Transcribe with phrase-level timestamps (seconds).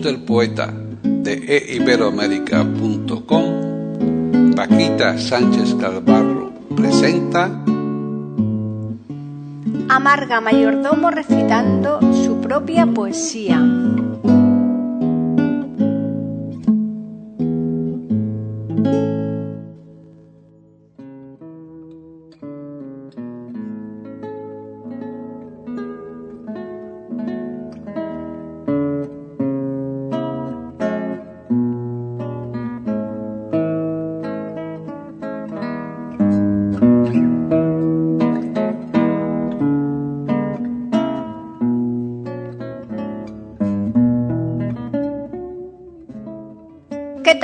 [0.00, 7.50] Del poeta de eiberoamérica.com, Paquita Sánchez Calvarro presenta
[9.88, 13.60] Amarga Mayordomo recitando su propia poesía.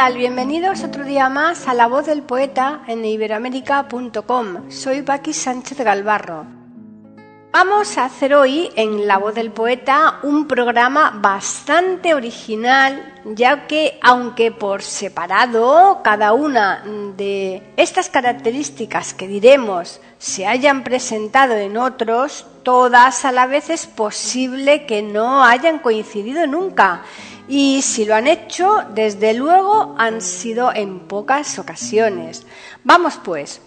[0.08, 0.16] Tal?
[0.16, 4.70] Bienvenidos otro día más a La Voz del Poeta en iberoamérica.com.
[4.70, 6.46] Soy Paqui Sánchez Galvarro.
[7.52, 13.98] Vamos a hacer hoy en La Voz del Poeta un programa bastante original, ya que
[14.02, 16.82] aunque por separado cada una
[17.16, 23.86] de estas características que diremos se hayan presentado en otros, todas a la vez es
[23.86, 27.02] posible que no hayan coincidido nunca.
[27.48, 32.46] Y si lo han hecho, desde luego han sido en pocas ocasiones.
[32.84, 33.62] Vamos pues.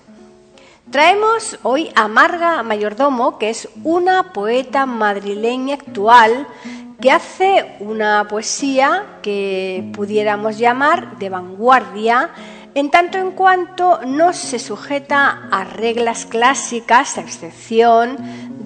[0.92, 6.48] Traemos hoy a Marga Mayordomo, que es una poeta madrileña actual
[7.02, 12.30] que hace una poesía que pudiéramos llamar de vanguardia,
[12.76, 18.18] en tanto en cuanto no se sujeta a reglas clásicas, a excepción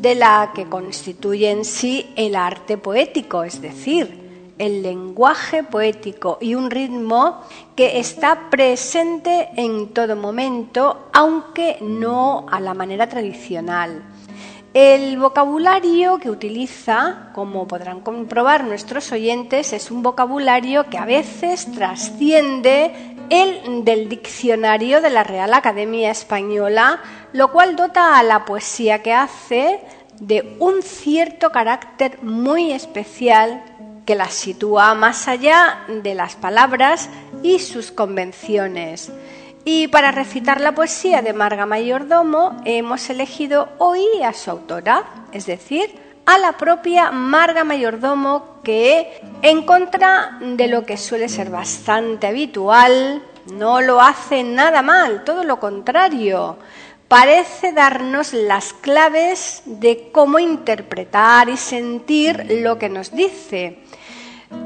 [0.01, 6.55] de la que constituye en sí el arte poético, es decir, el lenguaje poético y
[6.55, 7.41] un ritmo
[7.75, 14.03] que está presente en todo momento, aunque no a la manera tradicional.
[14.75, 21.71] El vocabulario que utiliza, como podrán comprobar nuestros oyentes, es un vocabulario que a veces
[21.71, 22.91] trasciende
[23.29, 26.99] el del diccionario de la Real Academia Española,
[27.31, 29.79] lo cual dota a la poesía que hace
[30.19, 33.63] de un cierto carácter muy especial
[34.05, 37.09] que las sitúa más allá de las palabras
[37.43, 39.09] y sus convenciones.
[39.67, 45.47] Y para recitar la poesía de Marga Mayordomo hemos elegido hoy a su autora, es
[45.47, 45.89] decir,
[46.27, 53.23] a la propia Marga Mayordomo, que en contra de lo que suele ser bastante habitual,
[53.53, 56.57] no lo hace nada mal, todo lo contrario.
[57.07, 63.79] Parece darnos las claves de cómo interpretar y sentir lo que nos dice.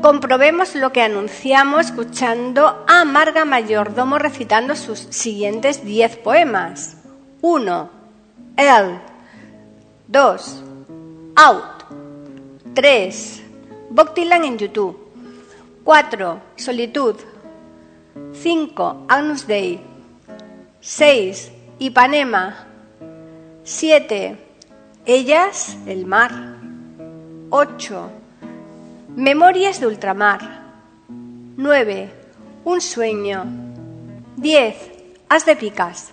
[0.01, 6.97] Comprobemos lo que anunciamos escuchando a Marga Mayordomo recitando sus siguientes diez poemas.
[7.41, 7.89] 1.
[8.55, 8.99] El.
[10.07, 10.63] 2.
[11.35, 11.63] Out.
[12.73, 13.43] 3.
[13.89, 14.97] Boctilan en YouTube.
[15.83, 16.41] 4.
[16.55, 17.15] Solitud.
[18.33, 19.05] 5.
[19.09, 19.81] Agnus Dei.
[20.79, 21.51] 6.
[21.79, 22.67] Ipanema.
[23.63, 24.37] 7.
[25.05, 26.31] Ellas, el mar.
[27.49, 28.18] 8.
[29.15, 30.39] Memorias de ultramar.
[31.57, 32.09] 9.
[32.63, 33.43] Un sueño.
[34.37, 34.75] 10.
[35.27, 36.11] Haz de picas.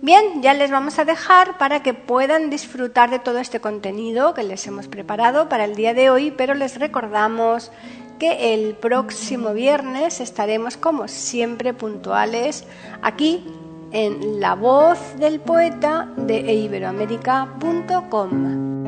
[0.00, 4.42] Bien, ya les vamos a dejar para que puedan disfrutar de todo este contenido que
[4.42, 7.70] les hemos preparado para el día de hoy, pero les recordamos
[8.18, 12.64] que el próximo viernes estaremos como siempre puntuales
[13.02, 13.44] aquí
[13.92, 18.83] en La Voz del Poeta de iberoamérica.com.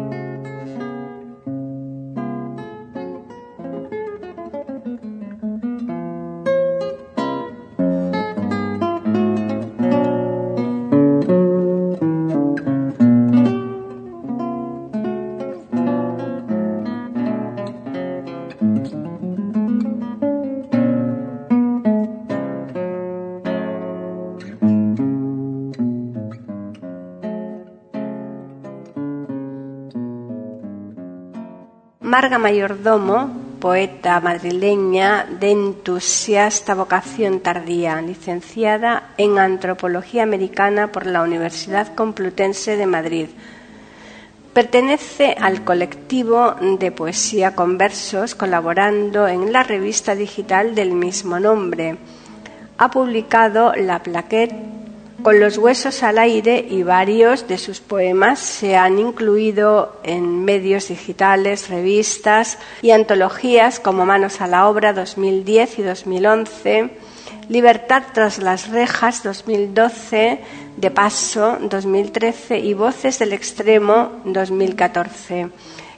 [32.27, 33.31] Marga Mayordomo,
[33.61, 42.87] poeta madrileña de entusiasta vocación tardía, licenciada en Antropología Americana por la Universidad Complutense de
[42.87, 43.29] Madrid.
[44.53, 51.97] Pertenece al colectivo de poesía con versos, colaborando en la revista digital del mismo nombre.
[52.77, 54.86] Ha publicado La Plaquette
[55.27, 60.87] con los huesos al aire y varios de sus poemas se han incluido en medios
[60.87, 66.91] digitales, revistas y antologías como Manos a la Obra 2010 y 2011,
[67.49, 70.39] Libertad tras las rejas 2012,
[70.77, 75.49] De Paso 2013 y Voces del Extremo 2014.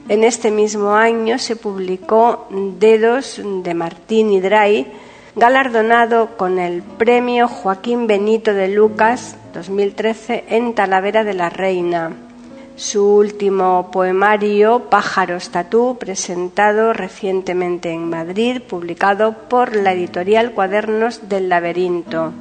[0.07, 2.47] En este mismo año se publicó
[2.79, 4.91] Dedos de Martín y Dray,
[5.35, 12.13] galardonado con el Premio Joaquín Benito de Lucas 2013 en Talavera de la Reina.
[12.75, 21.49] Su último poemario, Pájaros Tatú, presentado recientemente en Madrid, publicado por la editorial Cuadernos del
[21.49, 22.31] Laberinto.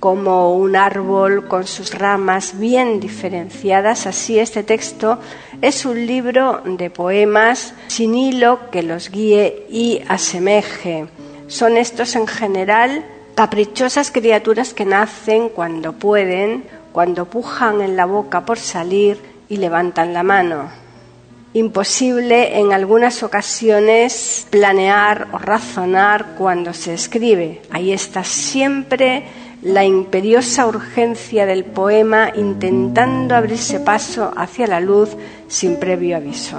[0.00, 5.18] Como un árbol con sus ramas bien diferenciadas, así este texto
[5.60, 11.08] es un libro de poemas sin hilo que los guíe y asemeje
[11.54, 13.04] son estos en general
[13.36, 20.12] caprichosas criaturas que nacen cuando pueden, cuando pujan en la boca por salir y levantan
[20.12, 20.68] la mano.
[21.52, 27.62] Imposible en algunas ocasiones planear o razonar cuando se escribe.
[27.70, 29.22] Ahí está siempre
[29.62, 35.10] la imperiosa urgencia del poema intentando abrirse paso hacia la luz
[35.46, 36.58] sin previo aviso.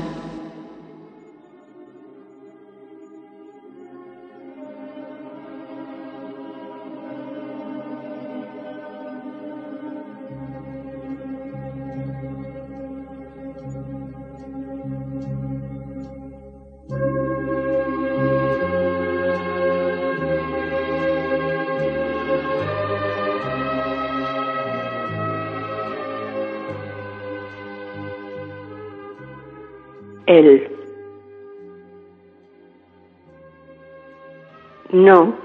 [35.11, 35.35] No,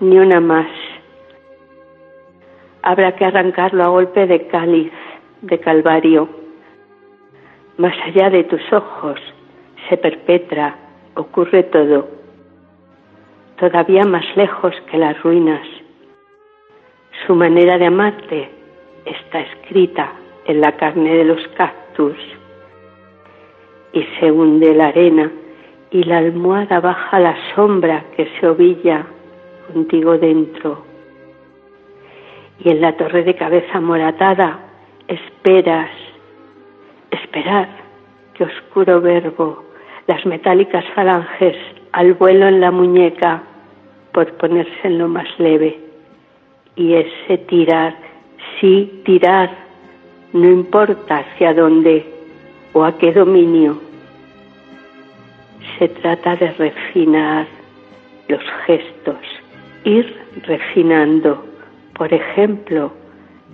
[0.00, 0.66] ni una más.
[2.82, 4.90] Habrá que arrancarlo a golpe de cáliz,
[5.40, 6.28] de calvario.
[7.76, 9.20] Más allá de tus ojos
[9.88, 10.74] se perpetra,
[11.14, 12.08] ocurre todo.
[13.60, 15.64] Todavía más lejos que las ruinas.
[17.24, 18.50] Su manera de amarte
[19.04, 20.12] está escrita
[20.46, 22.18] en la carne de los cactus
[23.92, 25.30] y se hunde la arena
[25.94, 29.06] y la almohada baja la sombra que se ovilla
[29.72, 30.84] contigo dentro.
[32.58, 34.58] Y en la torre de cabeza moratada
[35.06, 35.90] esperas,
[37.12, 37.68] esperar
[38.34, 39.62] que oscuro verbo,
[40.08, 41.56] las metálicas falanges
[41.92, 43.44] al vuelo en la muñeca
[44.12, 45.78] por ponerse en lo más leve.
[46.74, 47.94] Y ese tirar,
[48.60, 49.48] sí tirar,
[50.32, 52.04] no importa hacia dónde
[52.72, 53.93] o a qué dominio,
[55.78, 57.46] se trata de refinar
[58.28, 59.16] los gestos,
[59.84, 60.16] ir
[60.46, 61.44] refinando,
[61.94, 62.92] por ejemplo,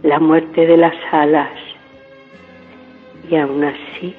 [0.02, 1.50] la muerte de las alas.
[3.30, 4.14] Y aún así,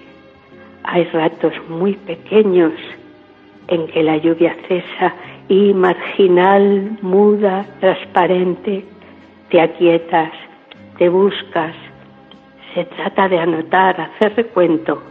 [0.84, 2.74] hay ratos muy pequeños
[3.67, 5.13] en que la lluvia cesa
[5.48, 8.86] y marginal, muda, transparente,
[9.50, 10.31] te aquietas,
[10.98, 11.75] te buscas.
[12.74, 15.11] Se trata de anotar, hacer recuento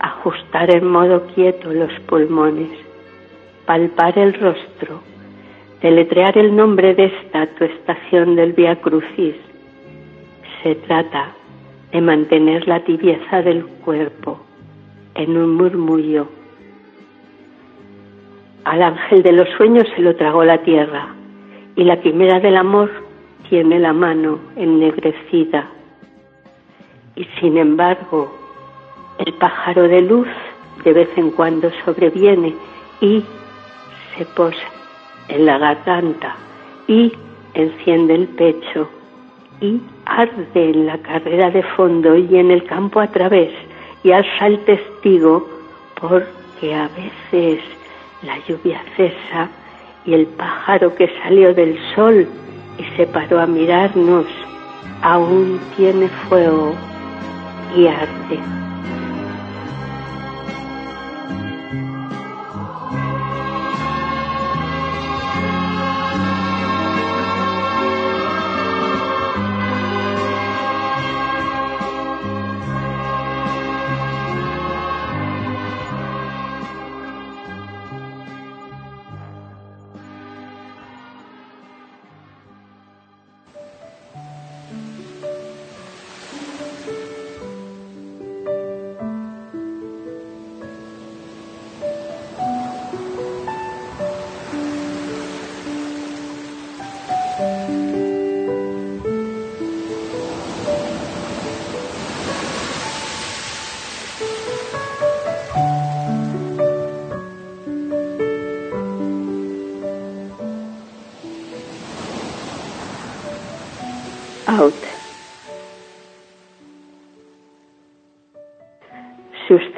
[0.00, 2.70] ajustar en modo quieto los pulmones,
[3.66, 5.02] palpar el rostro,
[5.82, 9.36] deletrear el nombre de esta tu estación del Via Crucis.
[10.62, 11.32] Se trata
[11.92, 14.40] de mantener la tibieza del cuerpo
[15.14, 16.28] en un murmullo.
[18.64, 21.08] Al ángel de los sueños se lo tragó la tierra
[21.76, 22.90] y la quimera del amor
[23.48, 25.66] tiene la mano ennegrecida.
[27.16, 28.39] Y sin embargo,
[29.26, 30.28] el pájaro de luz
[30.84, 32.54] de vez en cuando sobreviene
[33.00, 33.22] y
[34.16, 34.68] se posa
[35.28, 36.36] en la garganta
[36.86, 37.12] y
[37.54, 38.88] enciende el pecho
[39.60, 43.52] y arde en la carrera de fondo y en el campo a través
[44.02, 45.46] y alza el testigo
[46.00, 47.60] porque a veces
[48.22, 49.50] la lluvia cesa
[50.06, 52.26] y el pájaro que salió del sol
[52.78, 54.26] y se paró a mirarnos
[55.02, 56.74] aún tiene fuego
[57.76, 58.69] y arde.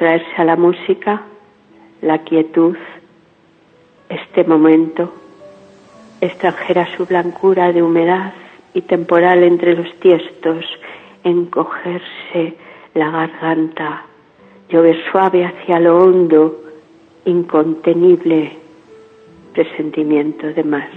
[0.03, 1.21] Sustraerse a la música,
[2.01, 2.75] la quietud,
[4.09, 5.13] este momento,
[6.19, 8.33] extranjera su blancura de humedad
[8.73, 10.65] y temporal entre los tiestos,
[11.23, 12.57] encogerse
[12.95, 14.03] la garganta,
[14.67, 16.61] llover suave hacia lo hondo,
[17.23, 18.57] incontenible
[19.53, 20.89] presentimiento de mar.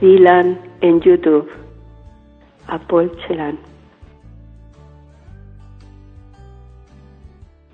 [0.00, 1.46] Dylan en YouTube.
[2.68, 3.58] Apol Chelan.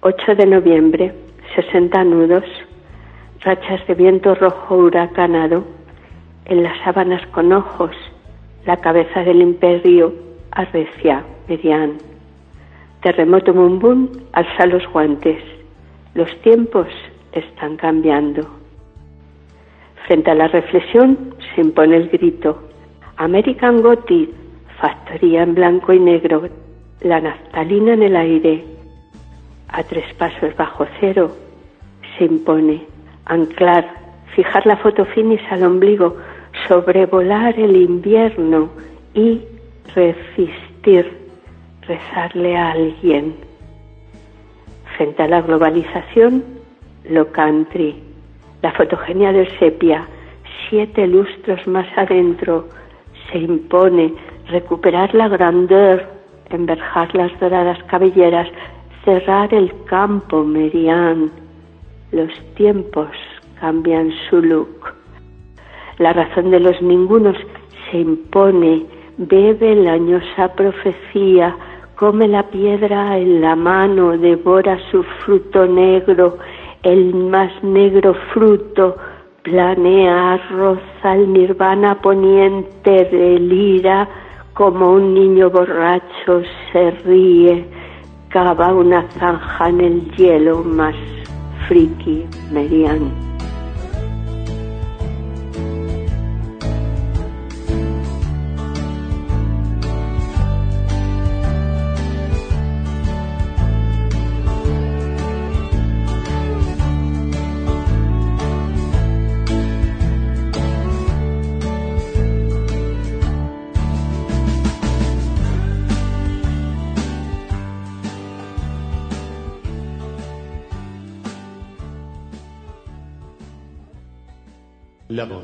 [0.00, 1.14] 8 de noviembre,
[1.54, 2.44] 60 nudos,
[3.42, 5.64] rachas de viento rojo huracanado,
[6.46, 7.94] en las sábanas con ojos,
[8.64, 10.12] la cabeza del imperio
[10.50, 11.98] arrecia, median.
[13.02, 15.42] Terremoto Mumbun alza los guantes.
[16.14, 16.88] Los tiempos
[17.30, 18.48] están cambiando.
[20.06, 22.62] Frente a la reflexión se impone el grito.
[23.16, 24.30] American Gothic,
[24.80, 26.48] factoría en blanco y negro,
[27.00, 28.64] la naftalina en el aire.
[29.68, 31.32] A tres pasos bajo cero
[32.16, 32.86] se impone
[33.24, 33.84] anclar,
[34.36, 36.16] fijar la foto finis al ombligo,
[36.68, 38.68] sobrevolar el invierno
[39.14, 39.40] y
[39.94, 41.10] resistir,
[41.82, 43.34] rezarle a alguien.
[44.96, 46.44] Frente a la globalización,
[47.08, 48.06] lo country
[48.62, 50.06] la fotogenia del sepia,
[50.68, 52.68] siete lustros más adentro,
[53.30, 54.12] se impone
[54.48, 56.06] recuperar la grandeur,
[56.50, 58.48] enverjar las doradas cabelleras,
[59.04, 61.30] cerrar el campo merian.
[62.12, 63.08] Los tiempos
[63.60, 64.94] cambian su look.
[65.98, 67.36] La razón de los ningunos
[67.90, 68.84] se impone,
[69.16, 71.56] bebe la añosa profecía,
[71.96, 76.38] come la piedra en la mano, devora su fruto negro,
[76.82, 78.96] el más negro fruto
[79.46, 84.08] planea, roza el nirvana poniente de lira,
[84.54, 87.64] como un niño borracho se ríe,
[88.28, 90.96] cava una zanja en el hielo más
[91.68, 93.35] friki mediante.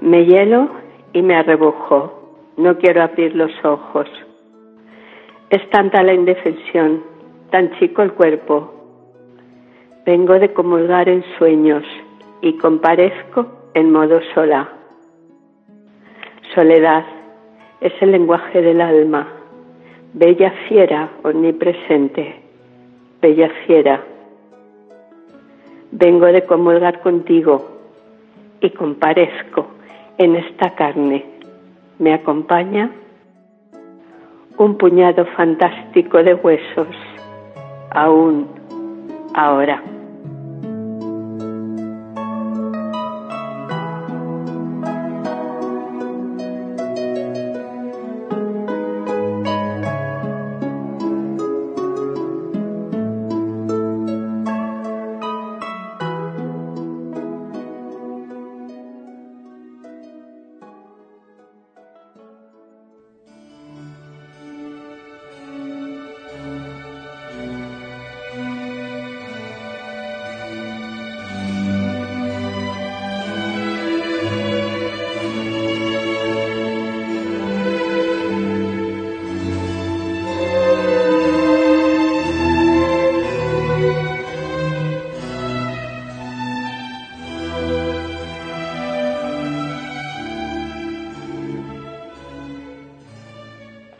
[0.00, 0.68] Me hielo
[1.12, 2.38] y me arrebujo.
[2.56, 4.08] No quiero abrir los ojos.
[5.50, 7.02] Es tanta la indefensión,
[7.50, 8.72] tan chico el cuerpo.
[10.06, 11.82] Vengo de comulgar en sueños
[12.40, 14.68] y comparezco en modo sola.
[16.54, 17.04] Soledad
[17.80, 19.26] es el lenguaje del alma,
[20.12, 22.36] bella fiera omnipresente,
[23.20, 24.13] bella fiera.
[25.96, 27.70] Vengo de comulgar contigo
[28.60, 29.68] y comparezco
[30.18, 31.24] en esta carne.
[32.00, 32.90] Me acompaña
[34.58, 36.88] un puñado fantástico de huesos,
[37.92, 38.48] aún
[39.34, 39.93] ahora.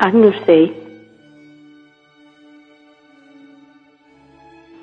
[0.04, 0.70] Agnus Dei.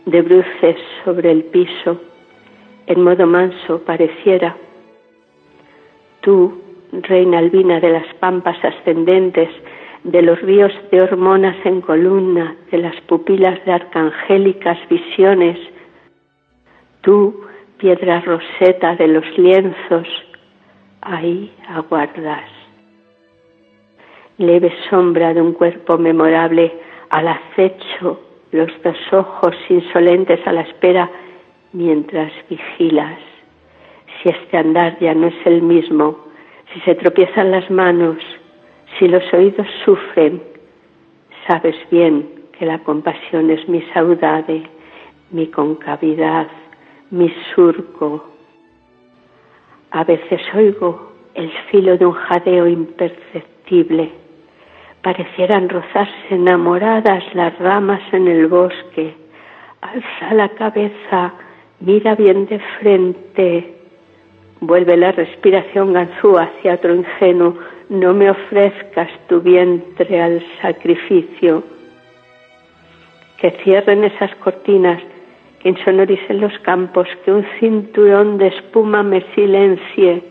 [0.08, 2.02] De bruces sobre el piso,
[2.88, 4.58] en modo manso pareciera.
[6.22, 6.60] Tú,
[6.92, 9.50] reina albina de las pampas ascendentes,
[10.04, 15.60] de los ríos de hormonas en columna, de las pupilas de arcangélicas visiones,
[17.02, 17.46] tú,
[17.78, 20.08] piedra roseta de los lienzos,
[21.02, 22.61] ahí aguardas
[24.42, 26.74] leve sombra de un cuerpo memorable
[27.10, 28.20] al acecho,
[28.52, 31.10] los dos ojos insolentes a la espera
[31.74, 33.20] mientras vigilas.
[34.22, 36.18] Si este andar ya no es el mismo,
[36.74, 38.18] si se tropiezan las manos,
[38.98, 40.42] si los oídos sufren,
[41.48, 42.28] sabes bien
[42.58, 44.64] que la compasión es mi saudade,
[45.32, 46.48] mi concavidad,
[47.10, 48.26] mi surco.
[49.92, 54.21] A veces oigo el filo de un jadeo imperceptible
[55.02, 59.16] parecieran rozarse enamoradas las ramas en el bosque.
[59.82, 61.34] Alza la cabeza,
[61.80, 63.74] mira bien de frente.
[64.60, 67.58] Vuelve la respiración ganzúa hacia otro ingenuo.
[67.90, 71.64] No me ofrezcas tu vientre al sacrificio.
[73.38, 75.02] Que cierren esas cortinas,
[75.60, 80.24] que insonoricen los campos, que un cinturón de espuma me silencie.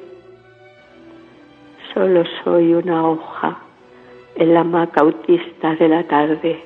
[1.92, 3.58] Solo soy una hoja
[4.36, 6.62] en la hamaca autista de la tarde,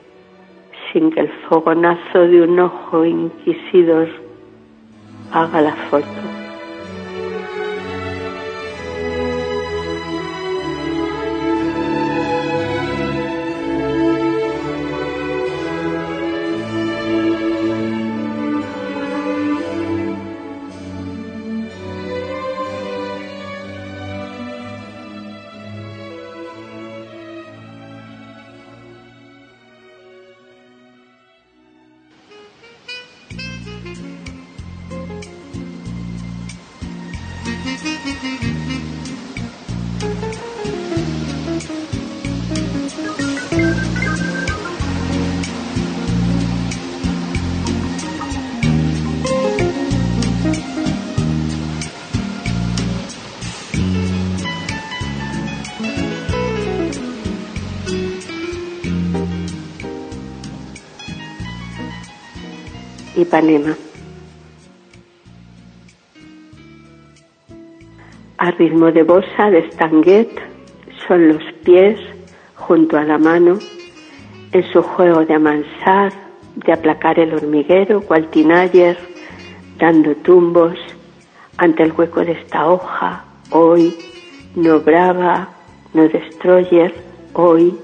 [0.92, 4.09] sin que el fogonazo de un ojo inquisidor
[5.33, 6.44] haga la foto.
[63.35, 63.75] Ipanema.
[68.38, 70.31] A ritmo de bossa de Stanguet
[71.09, 71.99] son los pies
[72.55, 73.59] junto a la mano
[74.53, 76.12] en su juego de amansar,
[76.55, 78.97] de aplacar el hormiguero, cual tinayer,
[79.79, 80.79] dando tumbos
[81.57, 83.97] ante el hueco de esta hoja, hoy,
[84.55, 85.49] no brava,
[85.92, 86.94] no destroyer,
[87.33, 87.77] hoy,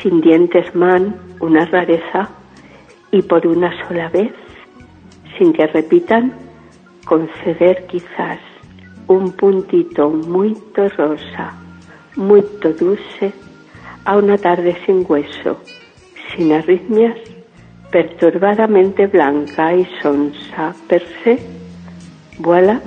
[0.00, 2.30] sin dientes man, una rareza,
[3.10, 4.32] y por una sola vez,
[5.40, 6.34] sin que repitan,
[7.06, 8.38] conceder quizás
[9.06, 10.54] un puntito muy
[10.98, 11.54] rosa,
[12.14, 12.44] muy
[12.78, 13.32] dulce,
[14.04, 15.58] a una tarde sin hueso,
[16.36, 17.16] sin arritmias,
[17.90, 21.38] perturbadamente blanca y sonsa per se,
[22.38, 22.82] voilà,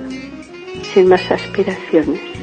[0.92, 2.33] sin más aspiraciones.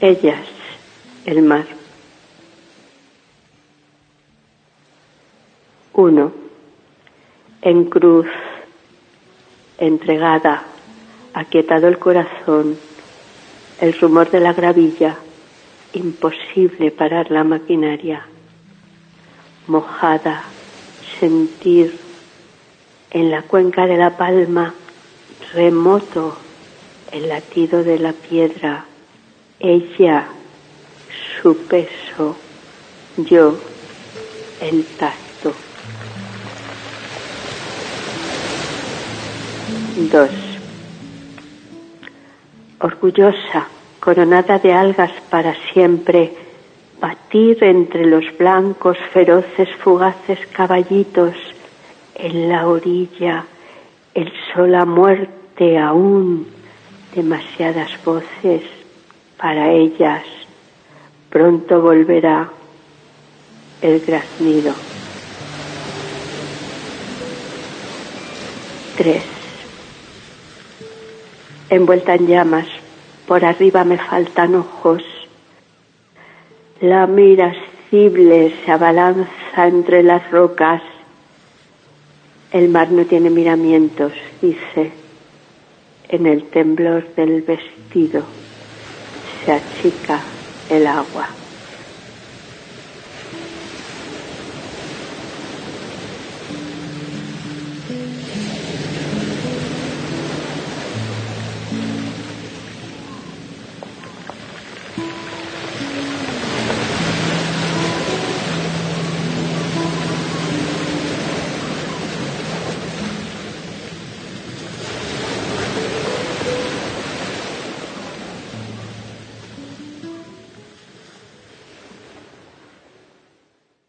[0.00, 0.46] Ellas,
[1.26, 1.66] el mar.
[5.92, 6.32] Uno,
[7.62, 8.28] en cruz,
[9.76, 10.62] entregada,
[11.34, 12.78] aquietado el corazón,
[13.80, 15.16] el rumor de la gravilla,
[15.94, 18.24] imposible parar la maquinaria.
[19.66, 20.44] Mojada,
[21.18, 21.98] sentir
[23.10, 24.74] en la cuenca de la palma,
[25.54, 26.38] remoto
[27.10, 28.84] el latido de la piedra
[29.60, 30.28] ella,
[31.40, 32.36] su peso,
[33.16, 33.58] yo,
[34.60, 35.52] el tacto.
[40.12, 40.30] Dos.
[42.80, 43.66] Orgullosa,
[43.98, 46.32] coronada de algas para siempre,
[47.00, 51.34] batir entre los blancos, feroces, fugaces caballitos,
[52.14, 53.44] en la orilla,
[54.14, 56.46] el sol a muerte aún,
[57.14, 58.62] demasiadas voces,
[59.38, 60.24] para ellas
[61.30, 62.50] pronto volverá
[63.80, 64.74] el graznido.
[68.96, 69.22] Tres.
[71.70, 72.66] Envuelta en llamas,
[73.26, 75.02] por arriba me faltan ojos.
[76.80, 80.82] La mirascible se abalanza entre las rocas.
[82.50, 84.90] El mar no tiene miramientos, dice,
[86.08, 88.37] en el temblor del vestido
[89.44, 90.26] se achica
[90.68, 91.36] el agua.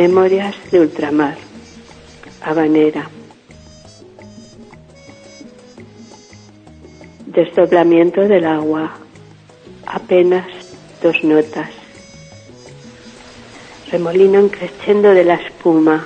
[0.00, 1.36] Memorias de ultramar,
[2.40, 3.10] habanera.
[7.26, 8.92] Desdoblamiento del agua,
[9.84, 10.46] apenas
[11.02, 11.68] dos notas.
[13.92, 16.02] Remolino crescendo de la espuma,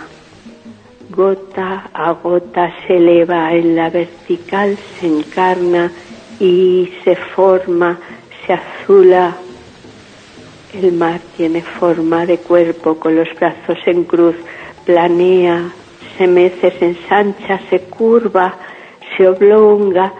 [1.11, 5.93] gota a gota se eleva en la vertical, se encarna
[6.41, 8.01] y se forma,
[8.45, 9.37] se azula
[10.75, 14.37] el mar tiene forma de cuerpo con los brazos en cruz,
[14.85, 15.73] planea,
[16.17, 18.55] se mece, se ensancha, se curva,
[19.17, 20.13] se oblonga,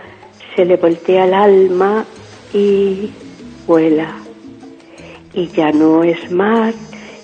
[0.55, 2.05] se le voltea el alma
[2.53, 3.11] y
[3.67, 4.15] vuela.
[5.33, 6.73] Y ya no es mar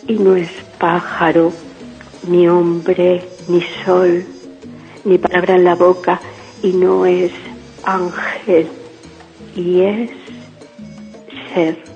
[0.07, 1.53] y no es pájaro,
[2.27, 4.25] ni hombre, ni sol,
[5.05, 6.21] ni palabra en la boca,
[6.63, 7.31] y no es
[7.85, 8.69] ángel,
[9.55, 10.11] y es
[11.55, 11.90] ser.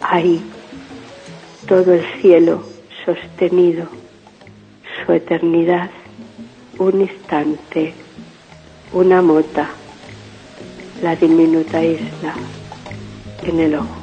[0.00, 0.40] Ahí,
[1.66, 2.62] todo el cielo
[3.04, 3.86] sostenido,
[5.04, 5.90] su eternidad,
[6.78, 7.94] un instante,
[8.92, 9.68] una mota,
[11.02, 12.34] la diminuta isla
[13.42, 13.97] en el ojo.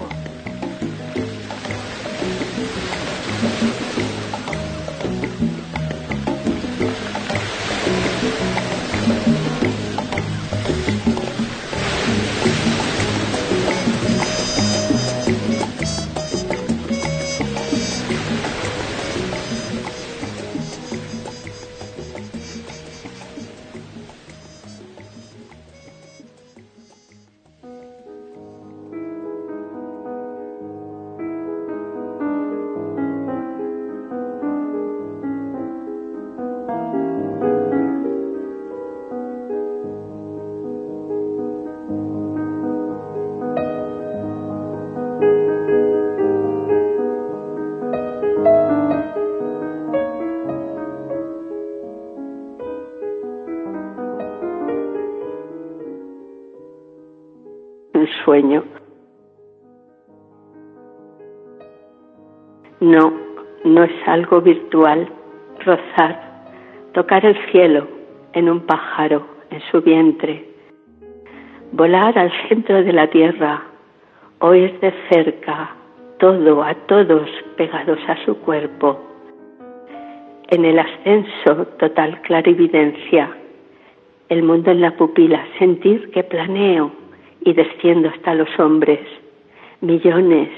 [62.80, 63.14] No,
[63.64, 65.08] no es algo virtual.
[65.66, 66.22] Rozar,
[66.94, 67.88] tocar el cielo
[68.34, 70.46] en un pájaro, en su vientre.
[71.72, 73.64] Volar al centro de la tierra,
[74.40, 75.76] oír de cerca
[76.18, 79.00] todo a todos pegados a su cuerpo.
[80.50, 83.30] En el ascenso, total clarividencia.
[84.30, 86.92] El mundo en la pupila, sentir que planeo,
[87.46, 89.00] y desciendo hasta los hombres.
[89.80, 90.50] Millones,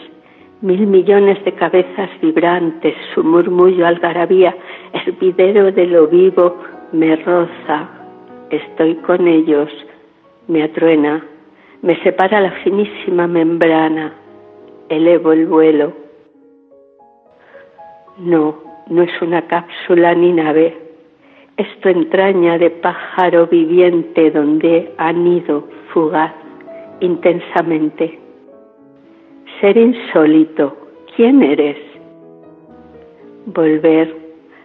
[0.62, 4.56] mil millones de cabezas vibrantes, su murmullo algarabía,
[4.94, 6.58] hervidero de lo vivo,
[6.94, 7.90] me roza,
[8.50, 9.70] estoy con ellos,
[10.48, 11.24] me atruena,
[11.82, 14.14] me separa la finísima membrana,
[14.90, 15.94] elevo el vuelo.
[18.18, 20.76] No, no es una cápsula ni nave,
[21.58, 26.47] es tu entraña de pájaro viviente donde han ido fugaz
[27.00, 28.20] intensamente.
[29.62, 30.76] Ser insólito,
[31.16, 31.78] ¿quién eres?
[33.46, 34.16] Volver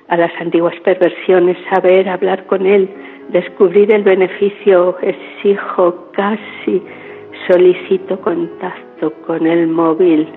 [0.08, 2.88] a las antiguas perversiones, saber hablar con él,
[3.30, 6.82] descubrir el beneficio, exijo casi,
[7.48, 10.28] solicito contacto con el móvil.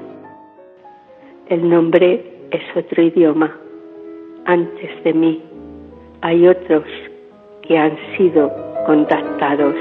[1.47, 3.55] El nombre es otro idioma.
[4.45, 5.41] Antes de mí
[6.21, 6.85] hay otros
[7.63, 8.51] que han sido
[8.85, 9.75] contactados.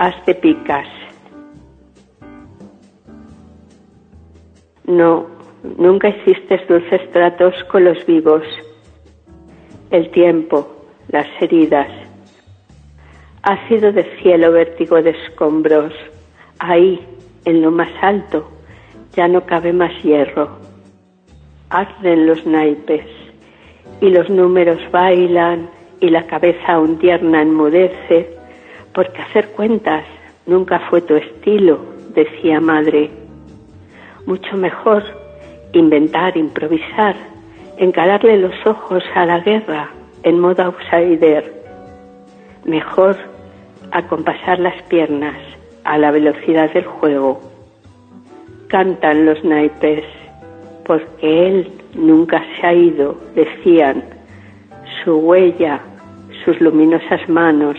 [0.00, 0.88] Hazte picas.
[4.86, 5.26] No,
[5.76, 8.42] nunca hiciste dulces tratos con los vivos.
[9.90, 11.88] El tiempo, las heridas.
[13.42, 15.92] Ha sido de cielo vértigo de escombros.
[16.58, 17.06] Ahí,
[17.44, 18.50] en lo más alto,
[19.12, 20.48] ya no cabe más hierro.
[21.68, 23.06] Arden los naipes
[24.00, 25.68] y los números bailan
[26.00, 28.39] y la cabeza aún tierna enmudece
[28.94, 30.04] porque hacer cuentas
[30.46, 31.78] nunca fue tu estilo,
[32.14, 33.10] decía madre.
[34.26, 35.02] Mucho mejor
[35.72, 37.14] inventar, improvisar,
[37.76, 39.90] encararle los ojos a la guerra
[40.22, 41.52] en modo outsider.
[42.64, 43.16] Mejor
[43.92, 45.36] acompasar las piernas
[45.84, 47.40] a la velocidad del juego.
[48.68, 50.04] Cantan los naipes,
[50.84, 54.04] porque él nunca se ha ido, decían,
[55.02, 55.80] su huella,
[56.44, 57.76] sus luminosas manos,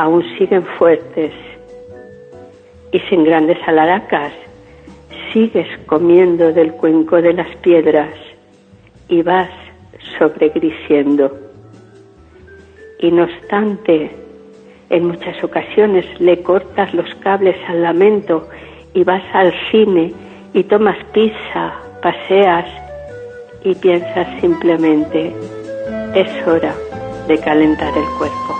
[0.00, 1.30] aún siguen fuertes
[2.90, 4.32] y sin grandes alaracas
[5.30, 8.14] sigues comiendo del cuenco de las piedras
[9.08, 9.50] y vas
[10.18, 11.36] sobregrisiendo.
[12.98, 14.10] Y no obstante,
[14.88, 18.48] en muchas ocasiones le cortas los cables al lamento
[18.94, 20.14] y vas al cine
[20.54, 22.66] y tomas pizza, paseas
[23.64, 25.34] y piensas simplemente,
[26.14, 26.74] es hora
[27.28, 28.59] de calentar el cuerpo.